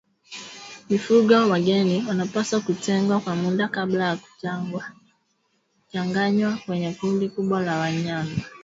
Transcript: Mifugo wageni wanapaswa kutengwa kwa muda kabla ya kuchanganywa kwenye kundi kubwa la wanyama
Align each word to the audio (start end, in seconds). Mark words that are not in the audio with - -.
Mifugo 0.89 1.49
wageni 1.49 2.05
wanapaswa 2.07 2.59
kutengwa 2.59 3.19
kwa 3.19 3.35
muda 3.35 3.67
kabla 3.67 4.05
ya 4.43 4.57
kuchanganywa 5.85 6.57
kwenye 6.65 6.93
kundi 6.93 7.29
kubwa 7.29 7.61
la 7.61 7.77
wanyama 7.79 8.35